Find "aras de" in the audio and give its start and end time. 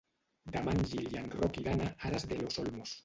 2.11-2.41